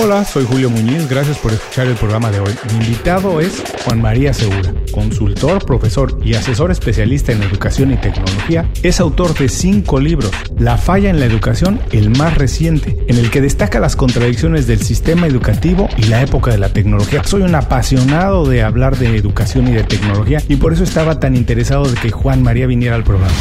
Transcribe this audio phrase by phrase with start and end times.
[0.00, 2.54] Hola, soy Julio Muñiz, gracias por escuchar el programa de hoy.
[2.68, 8.70] Mi invitado es Juan María Segura, consultor, profesor y asesor especialista en educación y tecnología.
[8.84, 13.28] Es autor de cinco libros, La falla en la educación, el más reciente, en el
[13.32, 17.24] que destaca las contradicciones del sistema educativo y la época de la tecnología.
[17.24, 21.34] Soy un apasionado de hablar de educación y de tecnología y por eso estaba tan
[21.34, 23.34] interesado de que Juan María viniera al programa.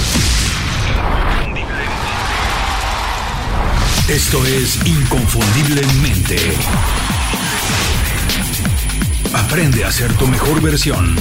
[4.10, 6.38] Esto es Inconfundiblemente.
[9.34, 11.14] Aprende a ser tu mejor versión.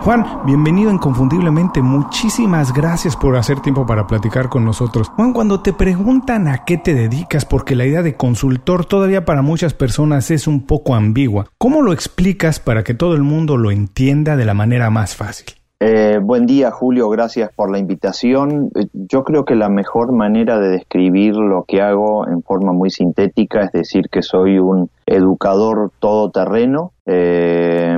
[0.00, 1.80] Juan, bienvenido inconfundiblemente.
[1.80, 5.10] Muchísimas gracias por hacer tiempo para platicar con nosotros.
[5.10, 9.42] Juan, cuando te preguntan a qué te dedicas, porque la idea de consultor todavía para
[9.42, 13.70] muchas personas es un poco ambigua, ¿cómo lo explicas para que todo el mundo lo
[13.70, 15.61] entienda de la manera más fácil?
[15.84, 17.08] Eh, buen día, Julio.
[17.08, 18.70] Gracias por la invitación.
[18.76, 22.88] Eh, yo creo que la mejor manera de describir lo que hago en forma muy
[22.88, 26.92] sintética es decir que soy un educador todoterreno.
[27.04, 27.96] Eh,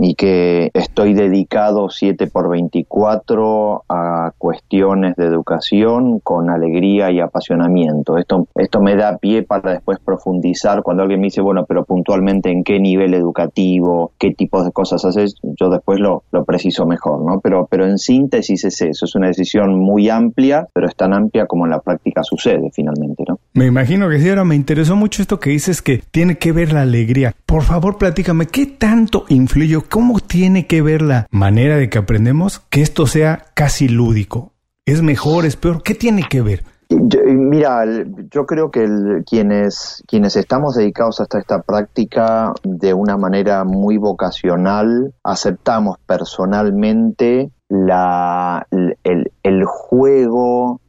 [0.00, 8.16] y que estoy dedicado 7 por 24 a cuestiones de educación con alegría y apasionamiento.
[8.16, 12.50] Esto, esto me da pie para después profundizar cuando alguien me dice, bueno, pero puntualmente
[12.50, 17.24] en qué nivel educativo, qué tipos de cosas haces, yo después lo, lo preciso mejor,
[17.24, 17.40] ¿no?
[17.40, 21.46] Pero, pero en síntesis es eso, es una decisión muy amplia, pero es tan amplia
[21.46, 23.38] como en la práctica sucede finalmente, ¿no?
[23.54, 26.72] Me imagino que sí, ahora me interesó mucho esto que dices que tiene que ver
[26.72, 27.34] la alegría.
[27.46, 32.60] Por favor, platícame, ¿qué tanto influye ¿Cómo tiene que ver la manera de que aprendemos
[32.70, 34.52] que esto sea casi lúdico?
[34.86, 35.82] ¿Es mejor, es peor?
[35.82, 36.64] ¿Qué tiene que ver?
[36.90, 37.84] mira,
[38.30, 38.86] yo creo que
[39.26, 48.66] quienes, quienes estamos dedicados hasta esta práctica de una manera muy vocacional, aceptamos personalmente la,
[48.70, 50.80] el, juego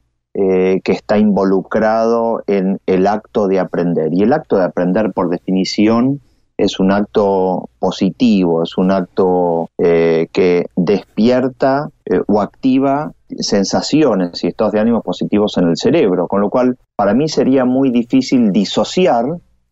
[0.42, 4.14] eh, que está involucrado en el acto de aprender.
[4.14, 6.22] Y el acto de aprender, por definición,
[6.56, 14.48] es un acto positivo, es un acto eh, que despierta eh, o activa sensaciones y
[14.48, 18.54] estados de ánimo positivos en el cerebro, con lo cual para mí sería muy difícil
[18.54, 19.26] disociar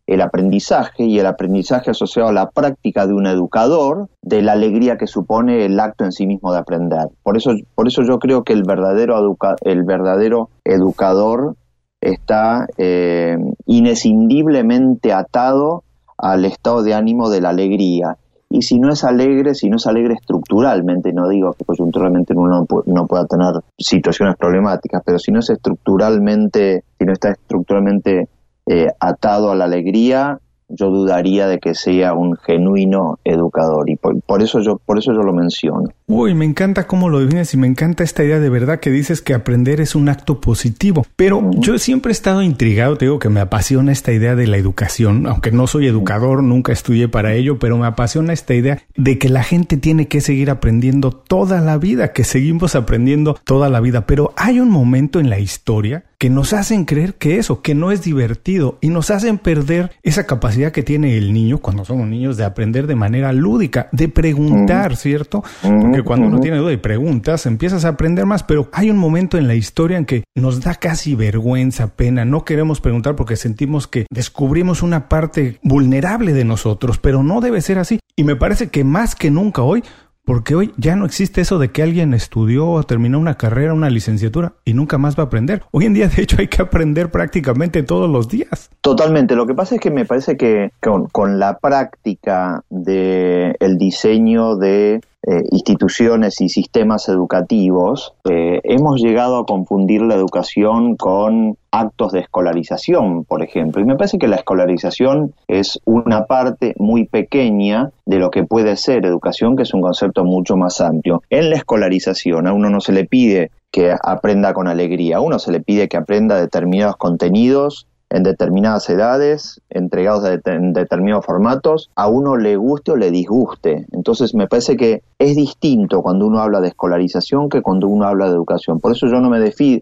[0.08, 4.98] el aprendizaje y el aprendizaje asociado a la práctica de un educador de la alegría
[4.98, 7.10] que supone el acto en sí mismo de aprender.
[7.24, 11.56] Por eso, por eso yo creo que el verdadero, el verdadero educador
[12.00, 15.84] está eh, inescindiblemente atado
[16.18, 18.18] al estado de ánimo de la alegría.
[18.50, 22.66] Y si no es alegre, si no es alegre estructuralmente, no digo que coyunturalmente uno
[22.86, 28.30] no pueda tener situaciones problemáticas, pero si no es estructuralmente, si no está estructuralmente
[28.68, 30.40] eh, atado a la alegría,
[30.70, 35.22] yo dudaría de que sea un genuino educador y por, eso yo por eso yo
[35.24, 35.90] lo menciono.
[36.08, 39.22] Uy, me encanta cómo lo defines y me encanta esta idea de verdad que dices
[39.22, 41.06] que aprender es un acto positivo.
[41.16, 44.58] Pero yo siempre he estado intrigado, te digo que me apasiona esta idea de la
[44.58, 49.18] educación, aunque no soy educador, nunca estudié para ello, pero me apasiona esta idea de
[49.18, 53.80] que la gente tiene que seguir aprendiendo toda la vida, que seguimos aprendiendo toda la
[53.80, 57.76] vida, pero hay un momento en la historia que nos hacen creer que eso, que
[57.76, 62.08] no es divertido y nos hacen perder esa capacidad que tiene el niño cuando somos
[62.08, 65.44] niños de aprender de manera lúdica, de preguntar, ¿cierto?
[65.62, 69.38] Porque cuando uno tiene duda y preguntas, empiezas a aprender más, pero hay un momento
[69.38, 73.88] en la historia en que nos da casi vergüenza, pena, no queremos preguntar porque sentimos
[73.88, 78.00] que descubrimos una parte vulnerable de nosotros, pero no debe ser así.
[78.16, 79.84] Y me parece que más que nunca hoy
[80.28, 83.90] porque hoy ya no existe eso de que alguien estudió o terminó una carrera, una
[83.90, 85.64] licenciatura y nunca más va a aprender.
[85.72, 88.70] Hoy en día, de hecho, hay que aprender prácticamente todos los días.
[88.82, 89.38] Totalmente.
[89.38, 95.00] Lo que pasa es que me parece que con, la práctica del el diseño de
[95.30, 102.22] eh, instituciones y sistemas educativos, eh, hemos llegado a confundir la educación con actos de
[102.22, 103.82] escolarización, por ejemplo.
[103.82, 108.78] Y me parece que la escolarización es una parte muy pequeña de lo que puede
[108.78, 111.22] ser educación, que es un concepto mucho más amplio.
[111.30, 115.40] En la escolarización a uno no se le pide que aprenda con alegría, a uno
[115.40, 122.08] se le pide que aprenda determinados contenidos en determinadas edades, entregados en determinados formatos, a
[122.08, 123.86] uno le guste o le disguste.
[123.92, 128.26] Entonces me parece que es distinto cuando uno habla de escolarización que cuando uno habla
[128.26, 128.80] de educación.
[128.80, 129.40] Por eso yo no me,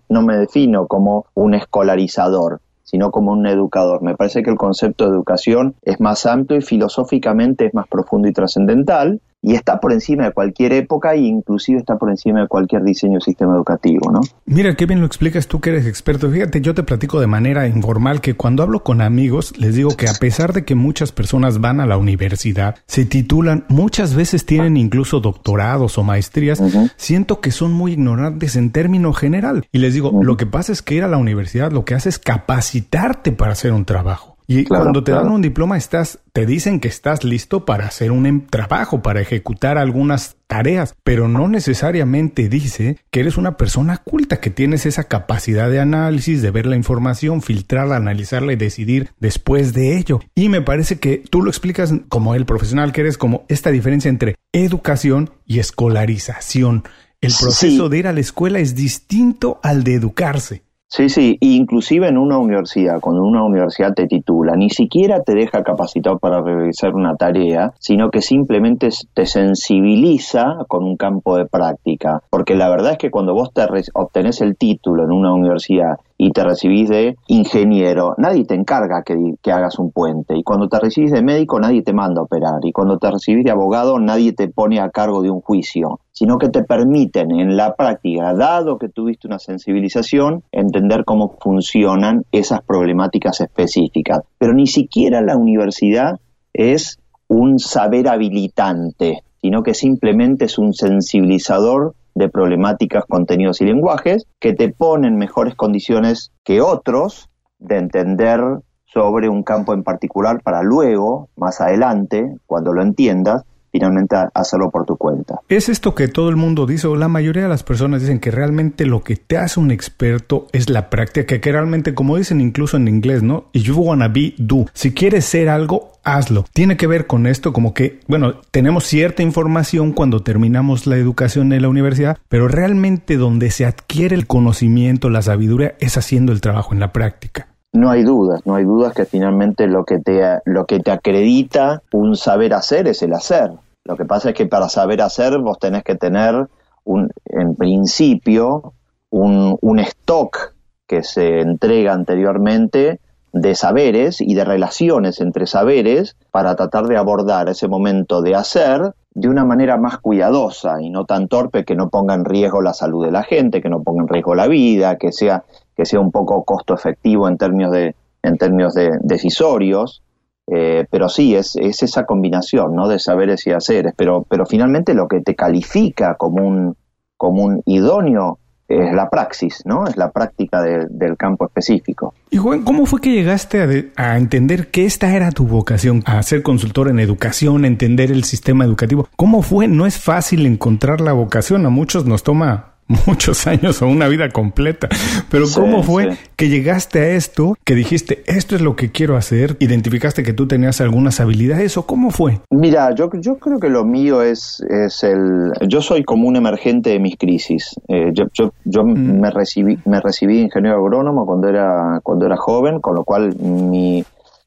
[0.10, 4.04] no me defino como un escolarizador sino como un educador.
[4.04, 8.28] Me parece que el concepto de educación es más amplio y filosóficamente es más profundo
[8.28, 12.48] y trascendental, y está por encima de cualquier época e inclusive está por encima de
[12.48, 14.22] cualquier diseño del sistema educativo, ¿no?
[14.46, 16.32] Mira, qué bien lo explicas tú que eres experto.
[16.32, 20.10] Fíjate, yo te platico de manera informal que cuando hablo con amigos les digo que
[20.10, 24.78] a pesar de que muchas personas van a la universidad, se titulan, muchas veces tienen
[24.78, 26.62] incluso doctorados o maestrías,
[26.96, 29.68] siento que son muy ignorantes en término general.
[29.72, 32.10] Y les digo, lo que pasa es que ir a la universidad lo que hace
[32.10, 34.35] es capacitarte para hacer un trabajo.
[34.48, 38.26] Y cuando te dan un diploma, estás, te dicen que estás listo para hacer un
[38.26, 44.40] em, trabajo, para ejecutar algunas tareas, pero no necesariamente dice que eres una persona culta,
[44.40, 49.74] que tienes esa capacidad de análisis, de ver la información, filtrarla, analizarla y decidir después
[49.74, 50.20] de ello.
[50.36, 54.10] Y me parece que tú lo explicas como el profesional que eres, como esta diferencia
[54.10, 56.84] entre educación y escolarización.
[57.22, 60.65] El proceso de ir a la escuela es distinto al de educarse.
[60.88, 65.64] Sí, sí, inclusive en una universidad, cuando una universidad te titula, ni siquiera te deja
[65.64, 72.22] capacitado para realizar una tarea, sino que simplemente te sensibiliza con un campo de práctica.
[72.30, 76.32] Porque la verdad es que cuando vos te obtenés el título en una universidad y
[76.32, 80.38] te recibís de ingeniero, nadie te encarga que, que, hagas un puente.
[80.38, 82.60] Y cuando te recibís de médico, nadie te manda a operar.
[82.64, 86.38] Y cuando te recibís de abogado, nadie te pone a cargo de un juicio sino
[86.38, 92.62] que te permiten en la práctica, dado que tuviste una sensibilización, entender cómo funcionan esas
[92.62, 94.22] problemáticas específicas.
[94.38, 96.18] Pero ni siquiera la universidad
[96.54, 104.26] es un saber habilitante, sino que simplemente es un sensibilizador de problemáticas, contenidos y lenguajes
[104.40, 107.30] que te ponen mejores condiciones que otros
[107.60, 108.42] de entender
[108.86, 113.44] sobre un campo en particular para luego, más adelante, cuando lo entiendas,
[113.76, 115.42] finalmente hacerlo por tu cuenta.
[115.50, 118.32] Es esto que todo el mundo dice, o la mayoría de las personas dicen que
[118.32, 122.78] realmente lo que te hace un experto es la práctica, que realmente, como dicen incluso
[122.78, 123.46] en inglés, ¿no?
[123.52, 124.66] If you wanna be, do.
[124.74, 126.46] Si quieres ser algo, hazlo.
[126.54, 131.52] Tiene que ver con esto, como que, bueno, tenemos cierta información cuando terminamos la educación
[131.52, 136.40] en la universidad, pero realmente donde se adquiere el conocimiento, la sabiduría, es haciendo el
[136.40, 137.48] trabajo en la práctica.
[137.76, 141.82] No hay dudas, no hay dudas que finalmente lo que te, lo que te acredita
[141.92, 143.52] un saber hacer es el hacer.
[143.86, 146.48] Lo que pasa es que para saber hacer vos tenés que tener
[146.84, 148.74] un, en principio
[149.10, 150.54] un, un stock
[150.88, 153.00] que se entrega anteriormente
[153.32, 158.94] de saberes y de relaciones entre saberes para tratar de abordar ese momento de hacer
[159.14, 162.74] de una manera más cuidadosa y no tan torpe que no ponga en riesgo la
[162.74, 165.44] salud de la gente, que no ponga en riesgo la vida, que sea,
[165.76, 170.02] que sea un poco costo efectivo en términos de, en términos de decisorios.
[170.48, 172.88] Eh, pero sí, es, es, esa combinación ¿no?
[172.88, 176.76] de saberes y haceres, pero, pero finalmente lo que te califica como un,
[177.18, 179.86] como un idóneo es la praxis, ¿no?
[179.86, 182.16] Es la práctica del campo específico.
[182.32, 186.02] Y Juan, ¿cómo fue que llegaste a, a, entender que esta era tu vocación?
[186.06, 189.08] A ser consultor en educación, a entender el sistema educativo.
[189.16, 189.68] ¿Cómo fue?
[189.68, 191.66] No es fácil encontrar la vocación.
[191.66, 194.88] A muchos nos toma muchos años o una vida completa.
[195.30, 199.58] Pero ¿cómo fue que llegaste a esto, que dijiste, esto es lo que quiero hacer,
[199.60, 202.40] identificaste que tú tenías algunas habilidades o cómo fue?
[202.52, 205.52] Mira, yo, yo creo que lo mío es, es el...
[205.68, 207.76] Yo soy como un emergente de mis crisis.
[207.88, 209.20] Eh, yo yo, yo mm.
[209.20, 214.04] me, recibí, me recibí ingeniero agrónomo cuando era, cuando era joven, con lo cual mi,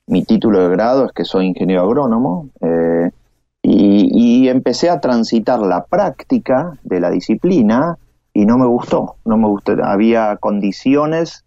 [0.06, 2.48] mi título de grado es que soy ingeniero agrónomo.
[2.60, 3.10] Eh,
[3.62, 7.98] y, y empecé a transitar la práctica de la disciplina
[8.38, 9.72] y no me gustó, no me gustó.
[9.82, 11.44] Había condiciones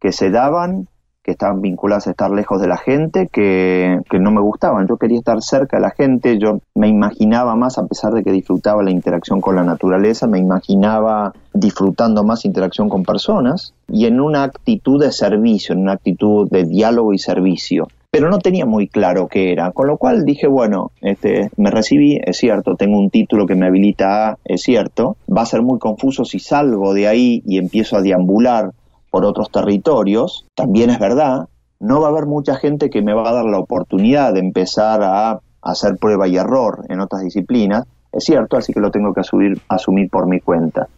[0.00, 0.88] que se daban,
[1.22, 4.86] que estaban vinculadas a estar lejos de la gente, que, que, no me gustaban.
[4.88, 8.32] Yo quería estar cerca de la gente, yo me imaginaba más, a pesar de que
[8.32, 14.18] disfrutaba la interacción con la naturaleza, me imaginaba disfrutando más interacción con personas y en
[14.18, 18.88] una actitud de servicio, en una actitud de diálogo y servicio pero no tenía muy
[18.88, 23.10] claro qué era, con lo cual dije, bueno, este, me recibí, es cierto, tengo un
[23.10, 27.42] título que me habilita, es cierto, va a ser muy confuso si salgo de ahí
[27.46, 28.72] y empiezo a deambular
[29.10, 31.48] por otros territorios, también es verdad,
[31.78, 35.02] no va a haber mucha gente que me va a dar la oportunidad de empezar
[35.02, 39.20] a hacer prueba y error en otras disciplinas, es cierto, así que lo tengo que
[39.68, 40.88] asumir por mi cuenta.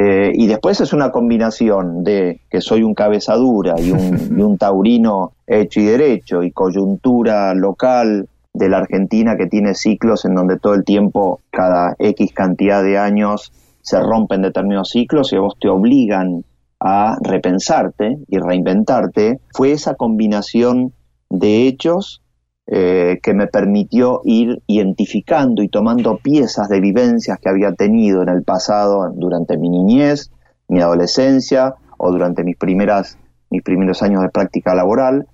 [0.00, 4.56] Eh, y después es una combinación de que soy un cabezadura y un, y un
[4.56, 10.56] taurino hecho y derecho y coyuntura local de la Argentina que tiene ciclos en donde
[10.56, 15.56] todo el tiempo, cada X cantidad de años, se rompen determinados ciclos y a vos
[15.60, 16.44] te obligan
[16.78, 20.92] a repensarte y reinventarte, fue esa combinación
[21.28, 22.22] de hechos
[22.70, 28.28] eh, que me permitió ir identificando y tomando piezas de vivencias que había tenido en
[28.28, 30.30] el pasado durante mi niñez,
[30.68, 33.16] mi adolescencia o durante mis primeras
[33.50, 35.26] mis primeros años de práctica laboral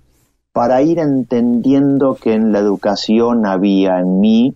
[0.53, 4.55] para ir entendiendo que en la educación había en mí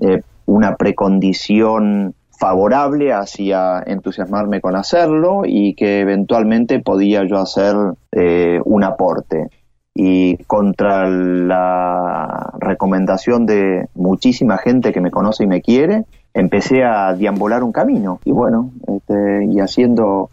[0.00, 7.74] eh, una precondición favorable hacia entusiasmarme con hacerlo y que eventualmente podía yo hacer
[8.12, 9.48] eh, un aporte.
[9.94, 17.12] Y contra la recomendación de muchísima gente que me conoce y me quiere, empecé a
[17.14, 18.20] deambular un camino.
[18.24, 20.30] Y bueno, este, y haciendo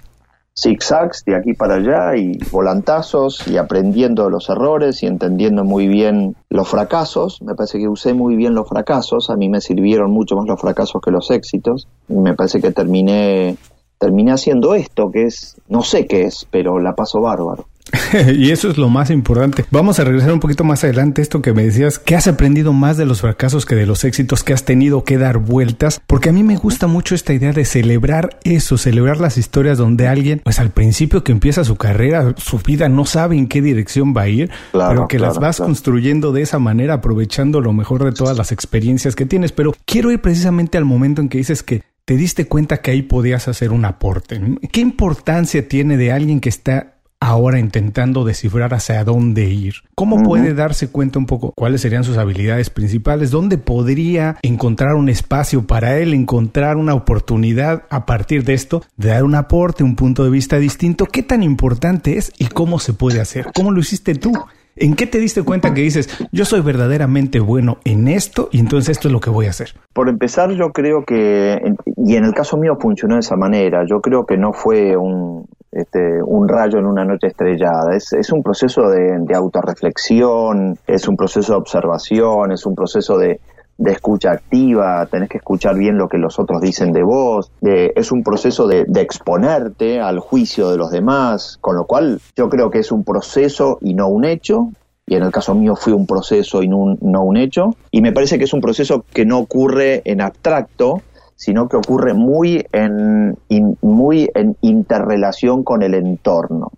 [0.58, 6.36] zigzags de aquí para allá y volantazos y aprendiendo los errores y entendiendo muy bien
[6.50, 7.42] los fracasos.
[7.44, 10.60] Me parece que usé muy bien los fracasos, a mí me sirvieron mucho más los
[10.60, 13.58] fracasos que los éxitos y me parece que terminé
[14.00, 17.66] terminé haciendo esto que es no sé qué es, pero la paso bárbaro.
[18.36, 19.66] y eso es lo más importante.
[19.72, 22.98] Vamos a regresar un poquito más adelante esto que me decías, que has aprendido más
[22.98, 26.34] de los fracasos que de los éxitos, que has tenido que dar vueltas, porque a
[26.34, 30.60] mí me gusta mucho esta idea de celebrar eso, celebrar las historias donde alguien, pues
[30.60, 34.30] al principio que empieza su carrera, su vida, no sabe en qué dirección va a
[34.30, 38.52] ir, pero que las vas construyendo de esa manera, aprovechando lo mejor de todas las
[38.52, 39.52] experiencias que tienes.
[39.52, 43.02] Pero quiero ir precisamente al momento en que dices que te diste cuenta que ahí
[43.02, 44.40] podías hacer un aporte.
[44.72, 49.76] ¿Qué importancia tiene de alguien que está ahora intentando descifrar hacia dónde ir.
[49.96, 53.32] ¿Cómo puede darse cuenta un poco cuáles serían sus habilidades principales?
[53.32, 59.10] ¿Dónde podría encontrar un espacio para él, encontrar una oportunidad a partir de esto, de
[59.10, 61.06] dar un aporte, un punto de vista distinto?
[61.06, 63.48] ¿Qué tan importante es y cómo se puede hacer?
[63.56, 64.34] ¿Cómo lo hiciste tú?
[64.80, 68.90] ¿En qué te diste cuenta que dices, yo soy verdaderamente bueno en esto y entonces
[68.90, 69.74] esto es lo que voy a hacer?
[69.92, 71.60] Por empezar, yo creo que,
[71.96, 75.48] y en el caso mío funcionó de esa manera, yo creo que no fue un,
[75.72, 77.96] este, un rayo en una noche estrellada.
[77.96, 83.18] Es, es un proceso de, de, autorreflexión, es un proceso de observación, es un proceso
[83.18, 83.40] de,
[83.78, 88.12] de, escucha activa, tenés que escuchar bien lo que los otros dicen de vos, es
[88.12, 92.70] un proceso de, de, exponerte al juicio de los demás, con lo cual yo creo
[92.70, 94.70] que es un proceso y no un hecho.
[95.10, 97.70] Y en el caso mío fue un proceso y no no un hecho.
[97.92, 101.02] Y me parece que es un proceso que no ocurre en abstracto,
[101.38, 103.38] sino que ocurre muy en,
[103.82, 106.72] muy en interrelación con el entorno.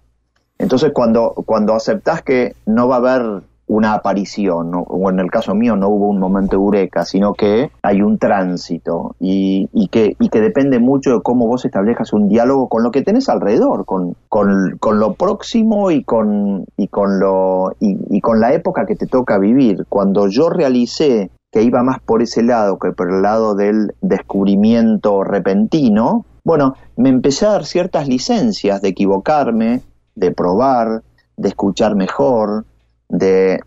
[0.59, 5.53] Entonces, cuando, cuando aceptas que no va a haber una aparición, o en el caso
[5.53, 10.29] mío no hubo un momento eureka, sino que hay un tránsito y, y, que, y
[10.29, 14.15] que depende mucho de cómo vos establezcas un diálogo con lo que tenés alrededor, con,
[14.27, 19.05] con, con lo próximo y con, y, con lo, y con la época que te
[19.05, 19.85] toca vivir.
[19.87, 25.23] Cuando yo realicé que iba más por ese lado que por el lado del descubrimiento
[25.23, 29.81] repentino, bueno, me empecé a dar ciertas licencias de equivocarme,
[30.15, 31.03] de probar,
[31.37, 32.65] de escuchar mejor,
[33.07, 33.59] de,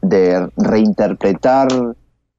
[0.56, 1.68] reinterpretar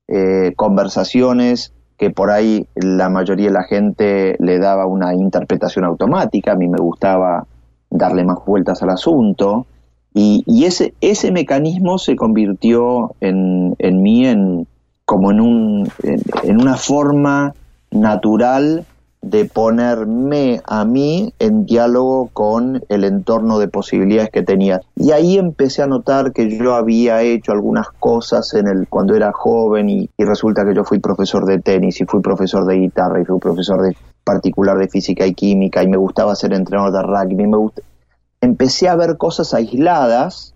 [0.08, 6.54] eh, conversaciones que por ahí la mayoría de la gente le daba una interpretación automática,
[6.54, 7.46] a mí me gustaba
[7.90, 9.68] darle más vueltas al asunto,
[10.16, 14.68] y, ese, ese mecanismo se convirtió en, en mí en,
[15.06, 17.54] como en, un, en, una forma
[17.92, 18.86] natural
[19.22, 24.82] de ponerme a mí en diálogo con el entorno de posibilidades que tenía.
[24.98, 29.32] Y ahí empecé a notar que yo había hecho algunas cosas en el cuando era
[29.32, 33.26] joven y, resulta que yo fui profesor de tenis y fui profesor de guitarra y
[33.26, 33.96] fui profesor de
[34.26, 37.48] particular de física y química y me gustaba ser entrenador de rugby.
[37.48, 37.58] Me
[38.42, 40.54] Empecé a ver cosas aisladas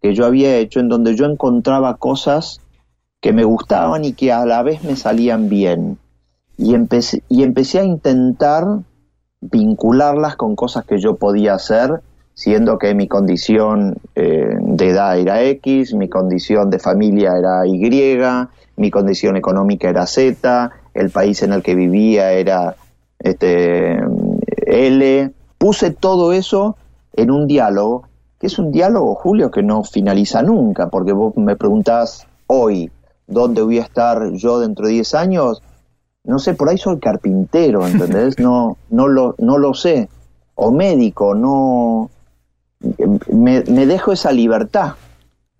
[0.00, 2.60] que yo había hecho en donde yo encontraba cosas
[3.20, 5.98] que me gustaban y que a la vez me salían bien.
[6.56, 8.64] Y empecé, y empecé a intentar
[9.40, 12.00] vincularlas con cosas que yo podía hacer,
[12.34, 17.78] siendo que mi condición eh, de edad era X, mi condición de familia era Y,
[18.76, 22.76] mi condición económica era Z, el país en el que vivía era
[23.18, 23.98] este,
[24.66, 25.32] L.
[25.58, 26.76] Puse todo eso
[27.14, 28.08] en un diálogo,
[28.38, 32.90] que es un diálogo, Julio, que no finaliza nunca, porque vos me preguntás hoy,
[33.26, 35.62] dónde voy a estar yo dentro de 10 años,
[36.24, 38.38] no sé, por ahí soy carpintero, ¿entendés?
[38.40, 40.08] No, no, lo, no lo sé.
[40.54, 42.10] O médico, no.
[43.28, 44.94] Me, me dejo esa libertad,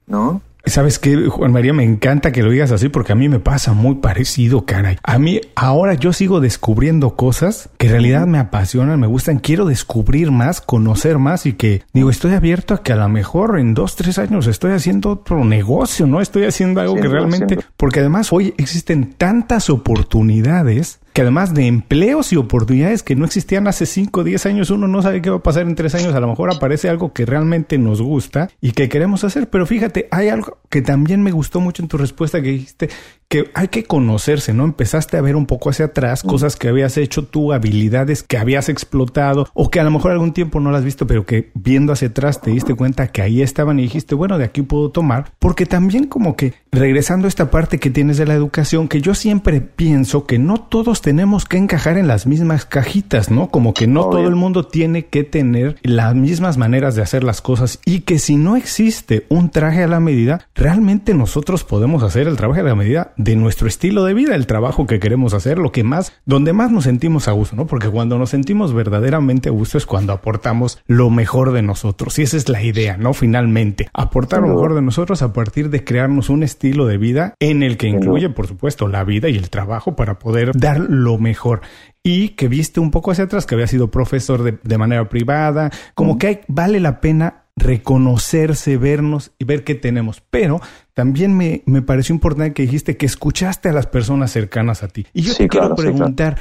[0.07, 0.41] ¿no?
[0.67, 1.73] ¿Sabes qué, Juan María?
[1.73, 4.99] Me encanta que lo digas así porque a mí me pasa muy parecido, caray.
[5.05, 9.65] A mí ahora yo sigo descubriendo cosas que en realidad me apasionan, me gustan, quiero
[9.65, 13.75] descubrir más, conocer más y que digo, estoy abierto a que a lo mejor en
[13.75, 16.21] dos, tres años estoy haciendo otro negocio, ¿no?
[16.21, 17.59] Estoy haciendo algo que realmente...
[17.77, 23.67] Porque además hoy existen tantas oportunidades que además de empleos y oportunidades que no existían
[23.69, 26.15] hace 5 o 10 años, uno no sabe qué va a pasar en 3 años,
[26.15, 30.09] a lo mejor aparece algo que realmente nos gusta y que queremos hacer, pero fíjate,
[30.11, 32.91] hay algo que también me gustó mucho en tu respuesta que dijiste
[33.29, 34.65] que hay que conocerse, ¿no?
[34.65, 38.69] Empezaste a ver un poco hacia atrás cosas que habías hecho tú, habilidades que habías
[38.69, 41.93] explotado o que a lo mejor algún tiempo no las has visto, pero que viendo
[41.93, 45.33] hacia atrás te diste cuenta que ahí estaban y dijiste, bueno, de aquí puedo tomar,
[45.39, 49.15] porque también como que regresando a esta parte que tienes de la educación, que yo
[49.15, 53.51] siempre pienso que no todos tenemos que encajar en las mismas cajitas, ¿no?
[53.51, 57.41] Como que no todo el mundo tiene que tener las mismas maneras de hacer las
[57.41, 62.29] cosas y que si no existe un traje a la medida, realmente nosotros podemos hacer
[62.29, 65.59] el trabajo a la medida de nuestro estilo de vida, el trabajo que queremos hacer,
[65.59, 67.67] lo que más, donde más nos sentimos a gusto, ¿no?
[67.67, 72.19] Porque cuando nos sentimos verdaderamente a gusto es cuando aportamos lo mejor de nosotros.
[72.19, 73.13] Y esa es la idea, ¿no?
[73.13, 77.63] Finalmente, aportar lo mejor de nosotros a partir de crearnos un estilo de vida en
[77.63, 81.61] el que incluye, por supuesto, la vida y el trabajo para poder dar lo mejor.
[82.03, 86.19] Y que viste un poco hacia atrás, que había sido profesor de, manera privada, como
[86.19, 90.23] que vale la pena reconocerse, vernos y ver qué tenemos.
[90.31, 90.61] Pero
[90.95, 95.07] también me, me, pareció importante que dijiste que escuchaste a las personas cercanas a ti.
[95.13, 96.37] Y yo te quiero preguntar,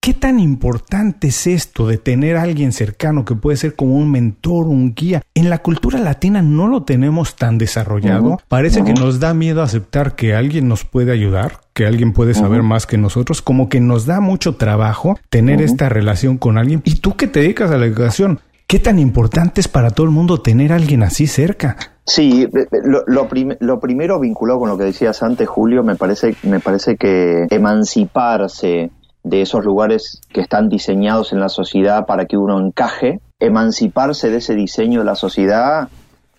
[0.00, 4.10] ¿Qué tan importante es esto de tener a alguien cercano que puede ser como un
[4.10, 5.22] mentor, un guía?
[5.34, 8.38] En la cultura latina no lo tenemos tan desarrollado.
[8.46, 12.62] Parece que nos da miedo aceptar que alguien nos puede ayudar, que alguien puede saber
[12.62, 16.80] más que nosotros, como que nos da mucho trabajo tener esta relación con alguien.
[16.84, 20.12] Y tú que te dedicas a la educación, ¿qué tan importante es para todo el
[20.12, 21.76] mundo tener a alguien así cerca?
[22.06, 22.48] Sí,
[22.84, 27.46] lo, lo, primero vinculado con lo que decías antes, Julio, me parece, me parece que
[27.50, 28.90] emanciparse
[29.24, 34.38] de esos lugares que están diseñados en la sociedad para que uno encaje, emanciparse de
[34.38, 35.88] ese diseño de la sociedad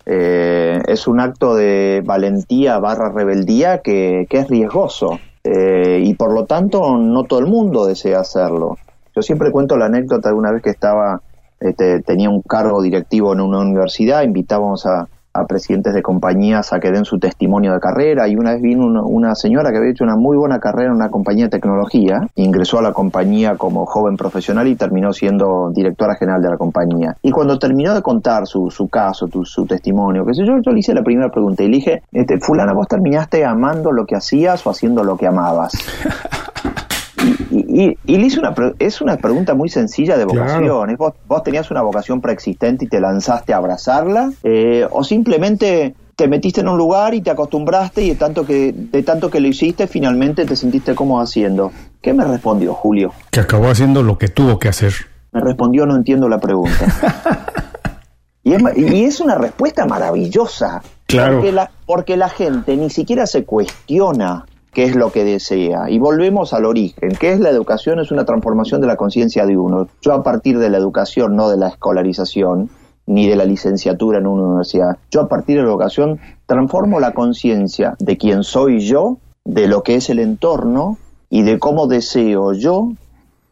[0.06, 6.46] eh, es un acto de valentía barra rebeldía que, es riesgoso eh, y por lo
[6.46, 8.76] tanto no todo el mundo desea hacerlo.
[9.14, 11.20] Yo siempre cuento la anécdota de una vez que estaba,
[11.60, 15.08] este, tenía un cargo directivo en una universidad, invitábamos a,
[15.48, 19.34] presidentes de compañías a que den su testimonio de carrera y una vez vino una,
[19.34, 22.82] señora que había hecho una muy buena carrera en una compañía de tecnología, ingresó a
[22.82, 27.16] la compañía como joven profesional y terminó siendo directora general de la compañía.
[27.22, 30.80] Y cuando terminó de contar su, su caso, su testimonio, que sé yo, yo le
[30.80, 34.66] hice la primera pregunta y le dije, este, fulana, vos terminaste amando lo que hacías
[34.66, 35.72] o haciendo lo que amabas.
[37.50, 40.96] Y, le hice una, es una pregunta muy sencilla de vocación.
[40.96, 44.32] ¿Vos, ¿Vos, tenías una vocación preexistente y te lanzaste a abrazarla?
[44.42, 48.72] Eh, ¿O simplemente te metiste en un lugar y te acostumbraste y de tanto que,
[48.74, 51.72] de tanto que lo hiciste, finalmente te sentiste cómodo haciendo?
[52.00, 53.12] ¿Qué me respondió Julio?
[53.30, 54.92] Que acabó haciendo lo que tuvo que hacer.
[55.32, 57.46] Me respondió, no entiendo la pregunta.
[58.42, 60.82] y, es, y es una respuesta maravillosa.
[61.06, 61.36] Claro.
[61.36, 65.90] Porque la, porque la gente ni siquiera se cuestiona qué es lo que desea.
[65.90, 67.10] Y volvemos al origen.
[67.18, 67.98] ¿Qué es la educación?
[67.98, 69.88] Es una transformación de la conciencia de uno.
[70.00, 72.70] Yo a partir de la educación, no de la escolarización,
[73.06, 77.12] ni de la licenciatura en una universidad, yo a partir de la educación transformo la
[77.12, 80.96] conciencia de quién soy yo, de lo que es el entorno
[81.28, 82.92] y de cómo deseo yo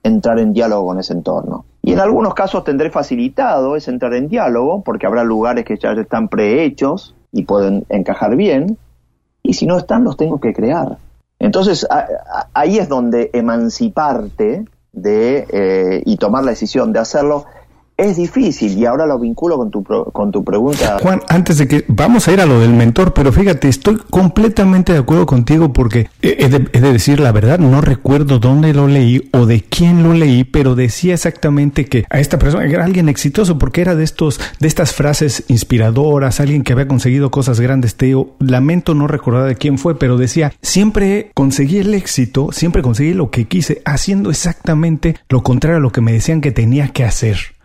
[0.04, 1.64] entrar en diálogo con ese entorno.
[1.82, 5.92] Y en algunos casos tendré facilitado ese entrar en diálogo, porque habrá lugares que ya
[5.92, 8.78] están prehechos y pueden encajar bien,
[9.42, 10.98] y si no están, los tengo que crear.
[11.38, 11.86] Entonces
[12.52, 17.46] ahí es donde emanciparte de, eh, y tomar la decisión de hacerlo
[17.98, 20.98] es difícil y ahora lo vinculo con tu, con tu pregunta.
[21.02, 24.92] Juan, antes de que vamos a ir a lo del mentor, pero fíjate, estoy completamente
[24.92, 28.86] de acuerdo contigo porque he de, he de, decir la verdad, no recuerdo dónde lo
[28.86, 33.08] leí o de quién lo leí, pero decía exactamente que a esta persona era alguien
[33.08, 37.96] exitoso porque era de estos de estas frases inspiradoras, alguien que había conseguido cosas grandes.
[37.96, 43.12] Te lamento no recordar de quién fue, pero decía, siempre conseguí el éxito, siempre conseguí
[43.12, 47.04] lo que quise haciendo exactamente lo contrario a lo que me decían que tenía que
[47.04, 47.57] hacer.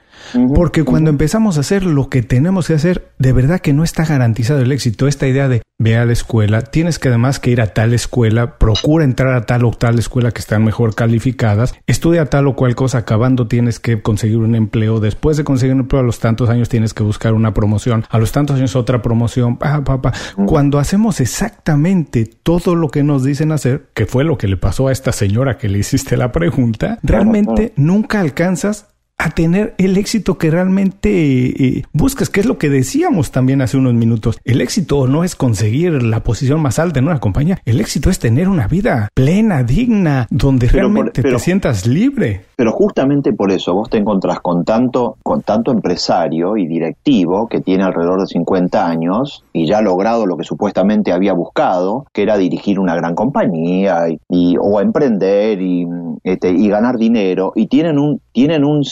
[0.54, 4.06] Porque cuando empezamos a hacer lo que tenemos que hacer, de verdad que no está
[4.06, 5.08] garantizado el éxito.
[5.08, 8.58] Esta idea de ve a la escuela, tienes que además que ir a tal escuela,
[8.58, 12.76] procura entrar a tal o tal escuela que están mejor calificadas, estudia tal o cual
[12.76, 16.50] cosa, acabando tienes que conseguir un empleo, después de conseguir un empleo a los tantos
[16.50, 20.14] años tienes que buscar una promoción, a los tantos años otra promoción, pa, pa, pa.
[20.46, 24.88] Cuando hacemos exactamente todo lo que nos dicen hacer, que fue lo que le pasó
[24.88, 30.38] a esta señora que le hiciste la pregunta, realmente nunca alcanzas a tener el éxito
[30.38, 34.39] que realmente eh, buscas, que es lo que decíamos también hace unos minutos.
[34.43, 38.19] El éxito no es conseguir la posición más alta en una compañía, el éxito es
[38.19, 42.45] tener una vida plena, digna, donde realmente te sientas libre.
[42.56, 47.62] Pero justamente por eso vos te encontrás con tanto, con tanto empresario y directivo que
[47.62, 52.24] tiene alrededor de 50 años y ya ha logrado lo que supuestamente había buscado, que
[52.24, 55.88] era dirigir una gran compañía y, o emprender y,
[56.24, 58.84] este, y ganar dinero, y tienen un, tienen un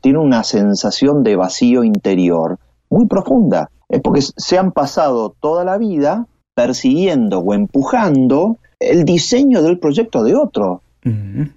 [0.00, 2.58] tiene una sensación de vacío interior
[2.90, 3.70] muy profunda.
[3.88, 10.22] Es porque se han pasado toda la vida persiguiendo o empujando el diseño del proyecto
[10.22, 10.82] de otro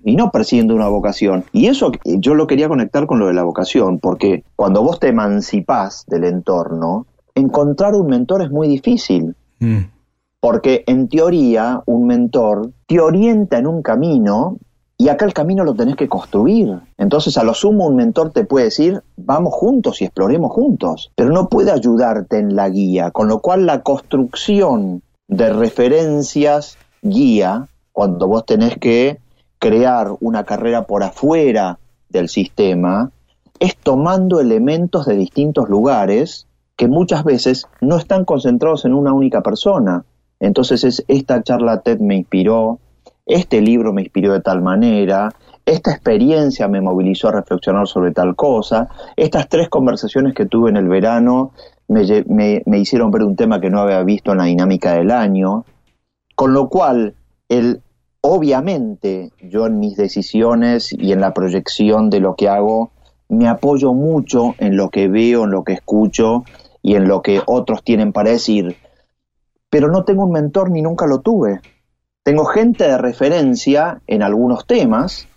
[0.03, 1.43] y no persiguiendo una vocación.
[1.51, 5.07] Y eso yo lo quería conectar con lo de la vocación, porque cuando vos te
[5.07, 9.35] emancipás del entorno, encontrar un mentor es muy difícil.
[9.59, 9.79] Mm.
[10.39, 14.57] Porque en teoría un mentor te orienta en un camino
[14.97, 16.77] y acá el camino lo tenés que construir.
[16.97, 21.29] Entonces a lo sumo un mentor te puede decir, vamos juntos y exploremos juntos, pero
[21.29, 28.27] no puede ayudarte en la guía, con lo cual la construcción de referencias guía, cuando
[28.27, 29.19] vos tenés que
[29.59, 33.11] crear una carrera por afuera del sistema,
[33.59, 39.41] es tomando elementos de distintos lugares que muchas veces no están concentrados en una única
[39.41, 40.05] persona.
[40.39, 42.79] Entonces es, esta charla TED me inspiró,
[43.25, 45.29] este libro me inspiró de tal manera,
[45.65, 50.77] esta experiencia me movilizó a reflexionar sobre tal cosa, estas tres conversaciones que tuve en
[50.77, 51.51] el verano
[51.89, 55.65] me, me hicieron ver un tema que no había visto en la dinámica del año,
[56.35, 57.15] con lo cual
[57.49, 57.81] el
[58.21, 62.91] Obviamente, yo en mis decisiones y en la proyección de lo que hago,
[63.29, 66.43] me apoyo mucho en lo que veo, en lo que escucho
[66.81, 68.75] y en lo que otros tienen para decir.
[69.69, 71.61] Pero no tengo un mentor ni nunca lo tuve.
[72.23, 75.27] Tengo gente de referencia en algunos temas.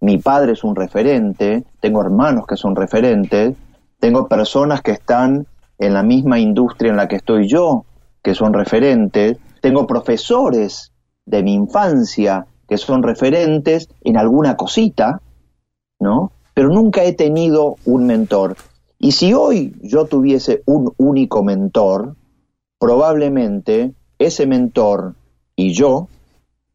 [0.00, 3.56] Mi padre es un referente, tengo hermanos que son referentes,
[3.98, 5.46] tengo personas que están
[5.78, 7.84] en la misma industria en la que estoy yo,
[8.22, 10.89] que son referentes, tengo profesores
[11.30, 15.20] de mi infancia que son referentes en alguna cosita,
[15.98, 16.32] ¿no?
[16.54, 18.56] Pero nunca he tenido un mentor.
[18.98, 22.16] Y si hoy yo tuviese un único mentor,
[22.78, 25.14] probablemente ese mentor
[25.56, 26.08] y yo,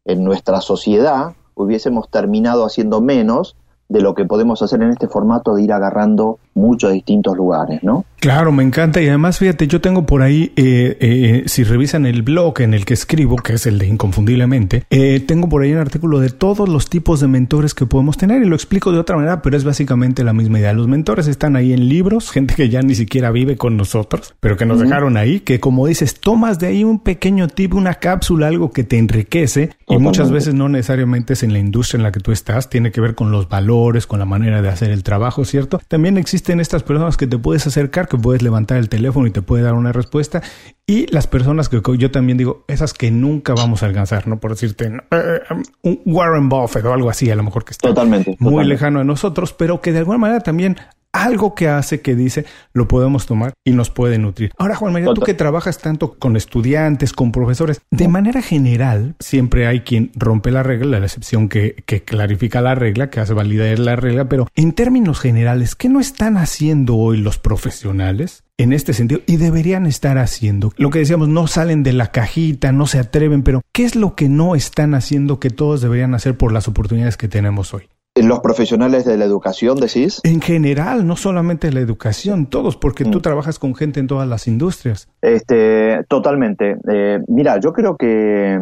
[0.04, 3.56] en nuestra sociedad, hubiésemos terminado haciendo menos
[3.88, 8.04] de lo que podemos hacer en este formato de ir agarrando muchos distintos lugares, ¿no?
[8.18, 12.22] Claro, me encanta y además fíjate, yo tengo por ahí, eh, eh, si revisan el
[12.22, 15.78] blog en el que escribo, que es el de Inconfundiblemente, eh, tengo por ahí un
[15.78, 19.16] artículo de todos los tipos de mentores que podemos tener y lo explico de otra
[19.16, 20.72] manera, pero es básicamente la misma idea.
[20.72, 24.56] Los mentores están ahí en libros, gente que ya ni siquiera vive con nosotros, pero
[24.56, 28.48] que nos dejaron ahí, que como dices, tomas de ahí un pequeño tip, una cápsula,
[28.48, 32.12] algo que te enriquece y muchas veces no necesariamente es en la industria en la
[32.12, 35.02] que tú estás, tiene que ver con los valores, con la manera de hacer el
[35.02, 35.80] trabajo, ¿cierto?
[35.86, 36.16] También
[36.46, 39.64] existen estas personas que te puedes acercar, que puedes levantar el teléfono y te puede
[39.64, 40.42] dar una respuesta,
[40.86, 44.38] y las personas que yo también digo, esas que nunca vamos a alcanzar, ¿no?
[44.38, 45.40] Por decirte, eh,
[45.82, 49.04] un Warren Buffett o algo así, a lo mejor que está totalmente, muy lejano de
[49.04, 50.76] nosotros, pero que de alguna manera también
[51.24, 54.52] algo que hace, que dice, lo podemos tomar y nos puede nutrir.
[54.58, 59.66] Ahora, Juan María, tú que trabajas tanto con estudiantes, con profesores, de manera general, siempre
[59.66, 63.78] hay quien rompe la regla, la excepción que, que clarifica la regla, que hace validar
[63.78, 68.42] la regla, pero en términos generales, ¿qué no están haciendo hoy los profesionales?
[68.58, 70.72] en este sentido y deberían estar haciendo.
[70.76, 74.14] Lo que decíamos, no salen de la cajita, no se atreven, pero ¿qué es lo
[74.14, 77.88] que no están haciendo que todos deberían hacer por las oportunidades que tenemos hoy?
[78.22, 80.20] Los profesionales de la educación, decís?
[80.24, 83.22] En general, no solamente la educación, todos, porque tú mm.
[83.22, 85.08] trabajas con gente en todas las industrias.
[85.20, 86.76] Este, totalmente.
[86.88, 88.58] Eh, mira, yo creo que,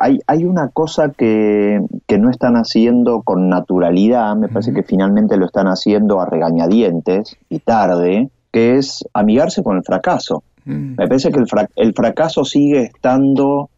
[0.00, 1.80] hay, hay una cosa que,
[2.18, 7.60] no están haciendo con naturalidad, me parece que finalmente lo están haciendo a regañadientes y
[7.60, 10.42] tarde, que es amigarse con el fracaso.
[10.66, 10.96] Mm.
[10.98, 13.70] Me parece que el, el fracaso sigue estando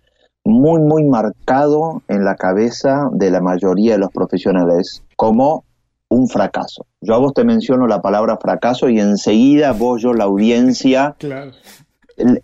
[0.45, 5.65] muy, muy marcado en la cabeza de la mayoría de los profesionales como
[6.09, 6.87] un fracaso.
[7.01, 11.17] Yo a vos te menciono la palabra fracaso y enseguida vos, yo, la audiencia,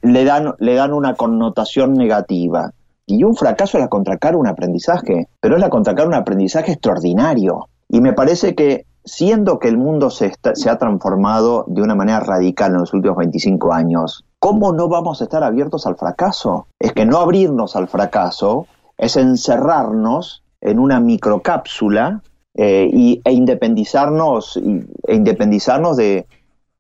[0.03, 2.73] le, dan, le dan una connotación negativa.
[3.07, 7.69] Y un fracaso es la contracara un aprendizaje, pero es la contracara un aprendizaje extraordinario.
[7.89, 12.21] Y me parece que siendo que el mundo se, se, ha transformado de una manera
[12.21, 16.69] radical en los últimos 25 años, ¿cómo no vamos a estar abiertos al fracaso?
[16.79, 22.23] Es que no abrirnos al fracaso es encerrarnos en una microcápsula
[22.55, 26.27] eh, y, e independizarnos, e independizarnos de,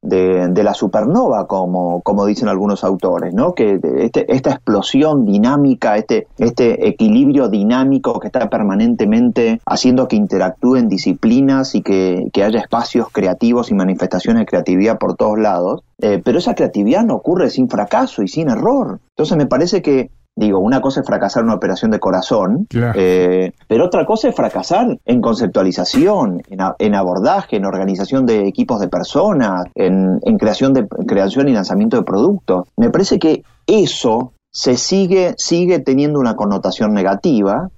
[0.02, 3.54] de, la supernova, como, como dicen algunos autores, ¿no?
[3.54, 10.88] Que este, esta explosión dinámica, este, este equilibrio dinámico que está permanentemente haciendo que interactúen
[10.88, 16.38] disciplinas y que, haya espacios creativos y manifestaciones de creatividad por todos lados, eh, pero
[16.38, 19.00] esa creatividad no ocurre sin fracaso y sin error.
[19.16, 23.50] Entonces me parece que Digo, una cosa es fracasar en una operación de corazón, eh,
[23.66, 26.42] pero otra cosa es fracasar en conceptualización,
[26.78, 32.04] en, abordaje, en organización de equipos de personas, en, creación, de, creación y lanzamiento de
[32.04, 32.68] productos.
[32.76, 37.70] Me parece que eso se sigue, sigue teniendo una connotación negativa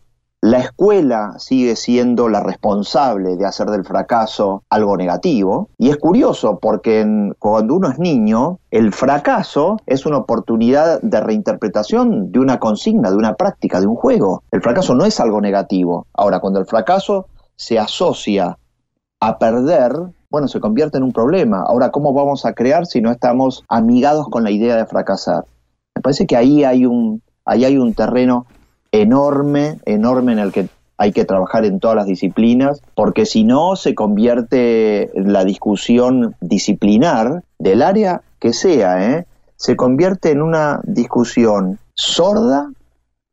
[0.42, 5.68] la escuela sigue siendo la responsable de hacer del fracaso algo negativo.
[5.76, 7.06] Y es curioso porque
[7.38, 13.16] cuando uno es niño, el fracaso es una oportunidad de reinterpretación de una consigna, de
[13.16, 14.42] una práctica, de un juego.
[14.50, 16.06] El fracaso no es algo negativo.
[16.14, 17.26] Ahora, cuando el fracaso
[17.56, 18.56] se asocia
[19.20, 19.92] a perder,
[20.30, 21.64] bueno, se convierte en un problema.
[21.66, 25.44] Ahora, ¿cómo vamos a crear si no estamos amigados con la idea de fracasar?
[25.94, 28.46] Me parece que ahí hay un, ahí hay un terreno
[28.92, 33.74] enorme, enorme en el que hay que trabajar en todas las disciplinas, porque si no
[33.74, 39.26] se convierte la discusión disciplinar del área que sea, ¿eh?
[39.56, 42.70] se convierte en una discusión sorda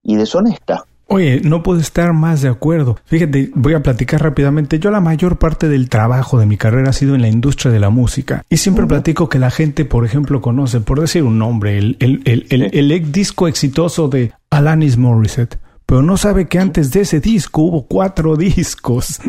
[0.03, 0.85] y deshonesta.
[1.07, 2.97] Oye, no puedo estar más de acuerdo.
[3.05, 4.79] Fíjate, voy a platicar rápidamente.
[4.79, 7.79] Yo la mayor parte del trabajo de mi carrera ha sido en la industria de
[7.79, 8.43] la música.
[8.49, 12.21] Y siempre platico que la gente, por ejemplo, conoce, por decir un nombre, el, el,
[12.25, 17.61] el, el disco exitoso de Alanis Morissette pero no sabe que antes de ese disco
[17.61, 19.21] hubo cuatro discos,